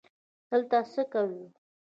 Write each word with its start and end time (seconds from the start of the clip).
_دلته 0.49 0.77
څه 0.91 1.01
کوو؟ 1.11 1.41